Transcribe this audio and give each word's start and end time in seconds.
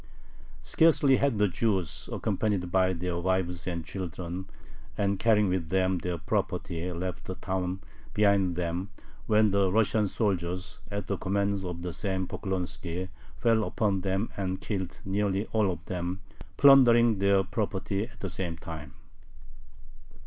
Scarcely 0.63 1.17
had 1.17 1.37
the 1.37 1.47
Jews, 1.47 2.09
accompanied 2.11 2.71
by 2.71 2.91
their 2.91 3.19
wives 3.19 3.67
and 3.67 3.85
children, 3.85 4.49
and 4.97 5.19
carrying 5.19 5.47
with 5.47 5.69
them 5.69 5.99
their 5.99 6.17
property, 6.17 6.91
left 6.91 7.25
the 7.25 7.35
town 7.35 7.81
behind 8.11 8.55
them 8.55 8.89
when 9.27 9.51
the 9.51 9.71
Russian 9.71 10.07
soldiers, 10.07 10.79
at 10.89 11.05
the 11.05 11.17
command 11.17 11.63
of 11.63 11.83
the 11.83 11.93
same 11.93 12.25
Poklonski, 12.27 13.09
fell 13.37 13.63
upon 13.63 14.01
them 14.01 14.31
and 14.35 14.59
killed 14.59 14.99
nearly 15.05 15.45
all 15.53 15.69
of 15.69 15.85
them, 15.85 16.21
plundering 16.57 17.19
their 17.19 17.43
property 17.43 18.07
at 18.07 18.21
the 18.21 18.29
same 18.31 18.57
time. 18.57 18.95